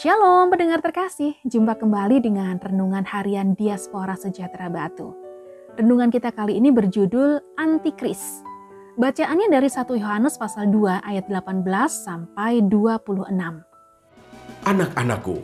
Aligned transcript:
Shalom 0.00 0.48
pendengar 0.48 0.80
terkasih, 0.80 1.36
jumpa 1.44 1.76
kembali 1.76 2.24
dengan 2.24 2.56
Renungan 2.56 3.04
Harian 3.04 3.52
Diaspora 3.52 4.16
Sejahtera 4.16 4.72
Batu. 4.72 5.12
Renungan 5.76 6.08
kita 6.08 6.32
kali 6.32 6.56
ini 6.56 6.72
berjudul 6.72 7.60
Antikris. 7.60 8.40
Bacaannya 8.96 9.52
dari 9.52 9.68
1 9.68 9.84
Yohanes 10.00 10.40
pasal 10.40 10.72
2 10.72 11.04
ayat 11.04 11.28
18 11.28 11.68
sampai 11.92 12.64
26. 12.64 13.28
Anak-anakku, 14.64 15.36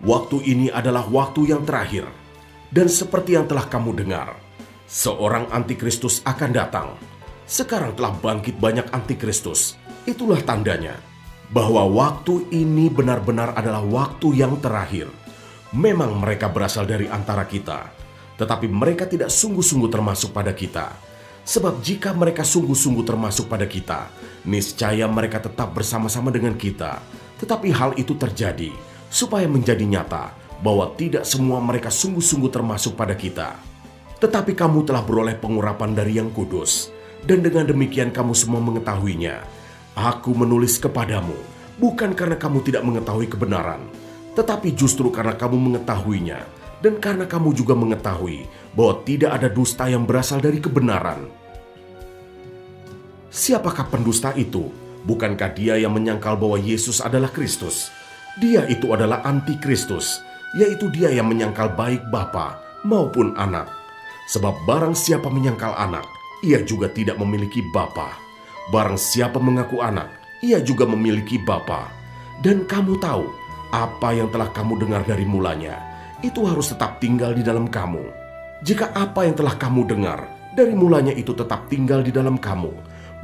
waktu 0.00 0.36
ini 0.40 0.72
adalah 0.72 1.04
waktu 1.12 1.52
yang 1.52 1.68
terakhir. 1.68 2.08
Dan 2.72 2.88
seperti 2.88 3.36
yang 3.36 3.44
telah 3.44 3.68
kamu 3.68 3.92
dengar, 3.92 4.40
seorang 4.88 5.52
antikristus 5.52 6.24
akan 6.24 6.56
datang. 6.56 6.96
Sekarang 7.44 7.92
telah 7.92 8.16
bangkit 8.16 8.56
banyak 8.56 8.88
antikristus. 8.88 9.76
Itulah 10.08 10.40
tandanya 10.40 10.96
bahwa 11.48 11.84
waktu 11.88 12.44
ini 12.52 12.92
benar-benar 12.92 13.56
adalah 13.56 13.80
waktu 13.80 14.36
yang 14.36 14.60
terakhir. 14.60 15.08
Memang 15.72 16.16
mereka 16.16 16.48
berasal 16.48 16.88
dari 16.88 17.08
antara 17.08 17.44
kita, 17.44 17.92
tetapi 18.40 18.68
mereka 18.68 19.04
tidak 19.04 19.28
sungguh-sungguh 19.28 19.92
termasuk 19.92 20.32
pada 20.32 20.52
kita. 20.56 20.96
Sebab 21.48 21.80
jika 21.80 22.12
mereka 22.12 22.44
sungguh-sungguh 22.44 23.04
termasuk 23.04 23.48
pada 23.48 23.64
kita, 23.64 24.12
niscaya 24.44 25.08
mereka 25.08 25.40
tetap 25.40 25.72
bersama-sama 25.72 26.28
dengan 26.28 26.56
kita. 26.56 27.00
Tetapi 27.40 27.72
hal 27.72 27.96
itu 27.96 28.12
terjadi 28.16 28.72
supaya 29.08 29.48
menjadi 29.48 29.84
nyata 29.84 30.32
bahwa 30.60 30.92
tidak 30.96 31.24
semua 31.24 31.60
mereka 31.64 31.88
sungguh-sungguh 31.88 32.52
termasuk 32.52 32.92
pada 32.92 33.16
kita. 33.16 33.56
Tetapi 34.20 34.52
kamu 34.52 34.84
telah 34.84 35.00
beroleh 35.00 35.36
pengurapan 35.40 35.96
dari 35.96 36.20
Yang 36.20 36.30
Kudus, 36.36 36.72
dan 37.24 37.40
dengan 37.40 37.64
demikian 37.64 38.12
kamu 38.12 38.36
semua 38.36 38.60
mengetahuinya 38.60 39.57
Aku 39.98 40.30
menulis 40.30 40.78
kepadamu 40.78 41.34
bukan 41.74 42.14
karena 42.14 42.38
kamu 42.38 42.62
tidak 42.62 42.86
mengetahui 42.86 43.26
kebenaran, 43.26 43.82
tetapi 44.38 44.70
justru 44.70 45.10
karena 45.10 45.34
kamu 45.34 45.58
mengetahuinya, 45.58 46.38
dan 46.78 47.02
karena 47.02 47.26
kamu 47.26 47.50
juga 47.50 47.74
mengetahui 47.74 48.46
bahwa 48.78 49.02
tidak 49.02 49.34
ada 49.34 49.50
dusta 49.50 49.90
yang 49.90 50.06
berasal 50.06 50.38
dari 50.38 50.62
kebenaran. 50.62 51.26
Siapakah 53.26 53.90
pendusta 53.90 54.30
itu? 54.38 54.70
Bukankah 55.02 55.50
dia 55.58 55.74
yang 55.74 55.90
menyangkal 55.90 56.38
bahwa 56.38 56.62
Yesus 56.62 57.02
adalah 57.02 57.34
Kristus? 57.34 57.90
Dia 58.38 58.70
itu 58.70 58.94
adalah 58.94 59.26
antikristus, 59.26 60.22
yaitu 60.54 60.86
dia 60.94 61.10
yang 61.10 61.26
menyangkal 61.26 61.74
baik 61.74 62.06
Bapa 62.14 62.54
maupun 62.86 63.34
anak. 63.34 63.66
Sebab 64.30 64.62
barang 64.62 64.94
siapa 64.94 65.26
menyangkal 65.26 65.74
anak, 65.74 66.06
ia 66.46 66.62
juga 66.62 66.86
tidak 66.86 67.18
memiliki 67.18 67.66
Bapa. 67.74 68.27
Barang 68.68 69.00
siapa 69.00 69.40
mengaku 69.40 69.80
anak, 69.80 70.12
ia 70.44 70.60
juga 70.60 70.84
memiliki 70.84 71.40
bapa. 71.40 71.88
Dan 72.44 72.68
kamu 72.68 73.00
tahu 73.00 73.24
apa 73.72 74.12
yang 74.12 74.28
telah 74.28 74.52
kamu 74.52 74.84
dengar 74.84 75.02
dari 75.08 75.24
mulanya, 75.24 75.80
itu 76.20 76.44
harus 76.44 76.76
tetap 76.76 77.00
tinggal 77.00 77.32
di 77.32 77.40
dalam 77.40 77.64
kamu. 77.64 78.04
Jika 78.60 78.92
apa 78.92 79.24
yang 79.24 79.38
telah 79.38 79.56
kamu 79.56 79.88
dengar 79.88 80.28
dari 80.52 80.76
mulanya 80.76 81.16
itu 81.16 81.32
tetap 81.32 81.70
tinggal 81.72 82.04
di 82.04 82.12
dalam 82.12 82.36
kamu, 82.36 82.68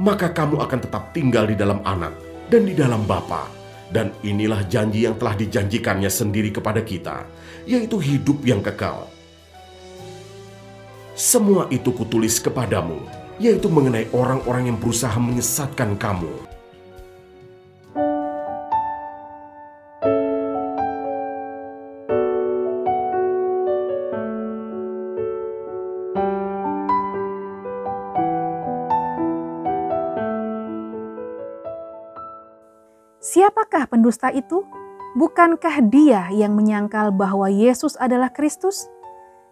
maka 0.01 0.33
kamu 0.33 0.65
akan 0.65 0.79
tetap 0.81 1.13
tinggal 1.13 1.45
di 1.45 1.53
dalam 1.53 1.77
anak 1.85 2.17
dan 2.49 2.65
di 2.65 2.73
dalam 2.73 3.05
bapa. 3.05 3.45
Dan 3.85 4.17
inilah 4.25 4.65
janji 4.65 5.05
yang 5.05 5.13
telah 5.13 5.37
dijanjikannya 5.37 6.09
sendiri 6.09 6.49
kepada 6.49 6.81
kita, 6.81 7.21
yaitu 7.69 8.01
hidup 8.01 8.41
yang 8.41 8.65
kekal. 8.65 9.05
Semua 11.13 11.69
itu 11.69 11.93
kutulis 11.93 12.41
kepadamu, 12.41 12.97
yaitu 13.35 13.67
mengenai 13.67 14.07
orang-orang 14.15 14.71
yang 14.71 14.77
berusaha 14.79 15.15
menyesatkan 15.19 15.99
kamu. 15.99 16.31
Siapakah 33.19 33.91
pendusta 33.91 34.31
itu? 34.31 34.63
Bukankah 35.19 35.83
dia 35.91 36.31
yang 36.31 36.55
menyangkal 36.55 37.11
bahwa 37.11 37.51
Yesus 37.51 37.99
adalah 37.99 38.31
Kristus? 38.31 38.87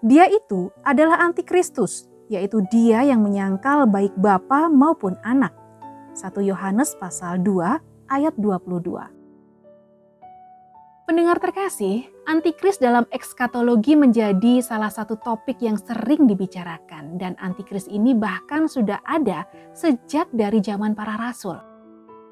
Dia 0.04 0.28
itu 0.28 0.72
adalah 0.84 1.20
antikristus 1.24 2.13
yaitu 2.34 2.66
dia 2.74 3.06
yang 3.06 3.22
menyangkal 3.22 3.86
baik 3.86 4.12
bapa 4.18 4.66
maupun 4.68 5.14
anak. 5.22 5.54
1 6.18 6.34
Yohanes 6.42 6.98
pasal 6.98 7.42
2 7.46 8.10
ayat 8.10 8.34
22. 8.38 9.14
Pendengar 11.04 11.36
terkasih, 11.38 12.08
antikris 12.26 12.80
dalam 12.80 13.04
ekskatologi 13.12 13.94
menjadi 13.94 14.64
salah 14.64 14.88
satu 14.88 15.20
topik 15.20 15.60
yang 15.60 15.76
sering 15.76 16.26
dibicarakan 16.32 17.20
dan 17.20 17.36
antikris 17.44 17.92
ini 17.92 18.16
bahkan 18.16 18.72
sudah 18.72 19.04
ada 19.04 19.44
sejak 19.76 20.32
dari 20.32 20.64
zaman 20.64 20.96
para 20.96 21.20
rasul. 21.20 21.60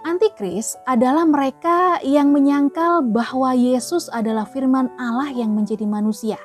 Antikris 0.01 0.79
adalah 0.90 1.29
mereka 1.29 2.01
yang 2.01 2.34
menyangkal 2.34 3.06
bahwa 3.06 3.53
Yesus 3.53 4.09
adalah 4.09 4.50
firman 4.50 4.90
Allah 4.97 5.29
yang 5.29 5.53
menjadi 5.53 5.85
manusia 5.85 6.41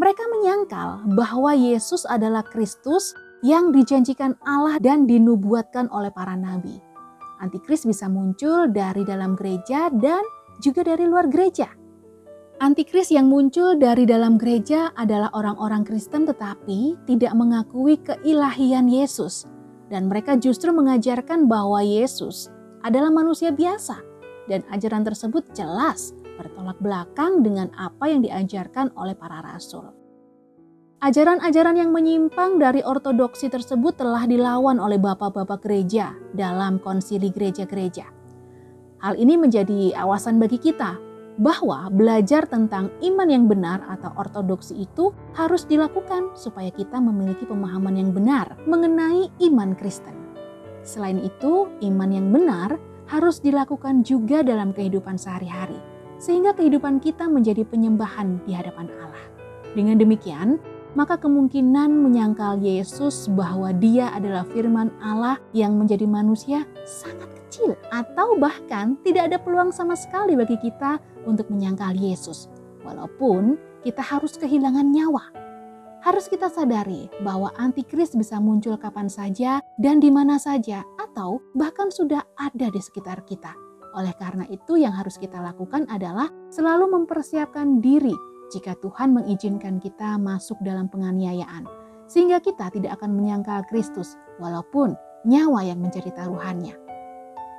mereka 0.00 0.24
menyangkal 0.32 1.04
bahwa 1.12 1.52
Yesus 1.52 2.08
adalah 2.08 2.40
Kristus 2.40 3.12
yang 3.44 3.68
dijanjikan 3.68 4.32
Allah 4.48 4.80
dan 4.80 5.04
dinubuatkan 5.04 5.92
oleh 5.92 6.08
para 6.08 6.40
nabi. 6.40 6.80
Antikris 7.44 7.84
bisa 7.84 8.08
muncul 8.08 8.72
dari 8.72 9.04
dalam 9.04 9.36
gereja 9.36 9.92
dan 9.92 10.24
juga 10.64 10.88
dari 10.88 11.04
luar 11.04 11.28
gereja. 11.28 11.68
Antikris 12.60 13.12
yang 13.12 13.28
muncul 13.28 13.76
dari 13.76 14.04
dalam 14.04 14.36
gereja 14.40 14.92
adalah 14.96 15.32
orang-orang 15.36 15.84
Kristen 15.84 16.28
tetapi 16.28 16.96
tidak 17.04 17.32
mengakui 17.36 18.00
keilahian 18.00 18.88
Yesus. 18.88 19.48
Dan 19.88 20.08
mereka 20.08 20.36
justru 20.36 20.72
mengajarkan 20.72 21.48
bahwa 21.48 21.80
Yesus 21.80 22.52
adalah 22.84 23.08
manusia 23.08 23.52
biasa. 23.52 24.00
Dan 24.48 24.60
ajaran 24.68 25.04
tersebut 25.04 25.48
jelas 25.56 26.12
bertolak 26.40 26.80
belakang 26.80 27.44
dengan 27.44 27.68
apa 27.76 28.08
yang 28.08 28.24
diajarkan 28.24 28.96
oleh 28.96 29.12
para 29.12 29.44
rasul. 29.44 29.92
Ajaran-ajaran 31.00 31.80
yang 31.80 31.92
menyimpang 31.92 32.60
dari 32.60 32.84
ortodoksi 32.84 33.48
tersebut 33.48 33.96
telah 33.96 34.24
dilawan 34.24 34.76
oleh 34.76 35.00
bapak-bapak 35.00 35.64
gereja 35.64 36.16
dalam 36.36 36.80
konsili 36.80 37.32
gereja-gereja. 37.32 38.04
Hal 39.00 39.16
ini 39.16 39.40
menjadi 39.40 39.96
awasan 39.96 40.36
bagi 40.36 40.60
kita 40.60 41.00
bahwa 41.40 41.88
belajar 41.88 42.44
tentang 42.44 42.92
iman 43.00 43.28
yang 43.32 43.48
benar 43.48 43.80
atau 43.88 44.12
ortodoksi 44.12 44.84
itu 44.84 45.16
harus 45.32 45.64
dilakukan 45.64 46.36
supaya 46.36 46.68
kita 46.68 47.00
memiliki 47.00 47.48
pemahaman 47.48 47.96
yang 47.96 48.12
benar 48.12 48.60
mengenai 48.68 49.32
iman 49.48 49.72
Kristen. 49.72 50.12
Selain 50.84 51.16
itu, 51.16 51.64
iman 51.80 52.10
yang 52.12 52.28
benar 52.28 52.76
harus 53.08 53.40
dilakukan 53.40 54.04
juga 54.04 54.44
dalam 54.44 54.76
kehidupan 54.76 55.16
sehari-hari 55.16 55.80
sehingga 56.20 56.52
kehidupan 56.52 57.00
kita 57.00 57.26
menjadi 57.26 57.64
penyembahan 57.64 58.38
di 58.44 58.52
hadapan 58.52 58.92
Allah. 59.00 59.24
Dengan 59.72 59.96
demikian, 59.96 60.60
maka 60.92 61.16
kemungkinan 61.16 61.88
menyangkal 61.88 62.60
Yesus 62.60 63.30
bahwa 63.32 63.72
Dia 63.72 64.12
adalah 64.12 64.44
firman 64.52 64.92
Allah 65.00 65.40
yang 65.56 65.80
menjadi 65.80 66.04
manusia 66.04 66.68
sangat 66.84 67.32
kecil, 67.42 67.72
atau 67.88 68.36
bahkan 68.36 69.00
tidak 69.00 69.32
ada 69.32 69.38
peluang 69.40 69.72
sama 69.72 69.96
sekali 69.96 70.36
bagi 70.36 70.60
kita 70.60 71.00
untuk 71.24 71.48
menyangkal 71.48 71.96
Yesus, 71.96 72.52
walaupun 72.84 73.56
kita 73.80 74.04
harus 74.04 74.36
kehilangan 74.36 74.92
nyawa. 74.92 75.32
Harus 76.00 76.32
kita 76.32 76.48
sadari 76.48 77.12
bahwa 77.20 77.52
antikris 77.60 78.16
bisa 78.16 78.40
muncul 78.40 78.72
kapan 78.80 79.06
saja 79.06 79.60
dan 79.76 80.00
di 80.00 80.08
mana 80.08 80.40
saja, 80.40 80.84
atau 80.96 81.44
bahkan 81.52 81.92
sudah 81.92 82.24
ada 82.40 82.72
di 82.72 82.80
sekitar 82.80 83.20
kita 83.28 83.69
oleh 83.96 84.14
karena 84.18 84.46
itu, 84.46 84.78
yang 84.78 84.94
harus 84.94 85.18
kita 85.18 85.38
lakukan 85.42 85.86
adalah 85.90 86.30
selalu 86.50 86.90
mempersiapkan 87.00 87.82
diri 87.82 88.14
jika 88.50 88.74
Tuhan 88.78 89.14
mengizinkan 89.14 89.78
kita 89.78 90.18
masuk 90.18 90.58
dalam 90.62 90.90
penganiayaan, 90.90 91.66
sehingga 92.10 92.42
kita 92.42 92.70
tidak 92.74 92.98
akan 92.98 93.14
menyangkal 93.14 93.62
Kristus, 93.70 94.18
walaupun 94.42 94.94
nyawa 95.26 95.62
yang 95.62 95.78
menjadi 95.78 96.10
taruhannya. 96.14 96.74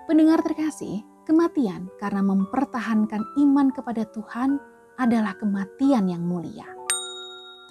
Pendengar 0.07 0.43
terkasih, 0.43 1.03
kematian 1.23 1.87
karena 1.99 2.19
mempertahankan 2.19 3.23
iman 3.39 3.71
kepada 3.71 4.03
Tuhan 4.11 4.59
adalah 4.99 5.35
kematian 5.39 6.11
yang 6.11 6.23
mulia. 6.27 6.67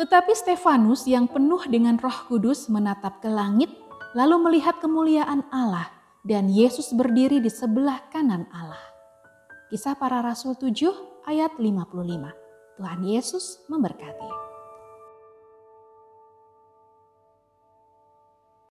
Tetapi 0.00 0.32
Stefanus 0.32 1.04
yang 1.04 1.28
penuh 1.28 1.60
dengan 1.68 2.00
Roh 2.00 2.24
Kudus 2.24 2.72
menatap 2.72 3.20
ke 3.20 3.28
langit, 3.28 3.68
lalu 4.16 4.40
melihat 4.40 4.80
kemuliaan 4.80 5.44
Allah 5.52 5.99
dan 6.26 6.52
Yesus 6.52 6.92
berdiri 6.92 7.40
di 7.40 7.48
sebelah 7.48 8.08
kanan 8.12 8.44
Allah. 8.52 8.84
Kisah 9.72 9.96
para 9.96 10.20
Rasul 10.20 10.58
7 10.58 11.24
ayat 11.30 11.56
55. 11.56 12.80
Tuhan 12.80 13.00
Yesus 13.04 13.62
memberkati. 13.68 14.49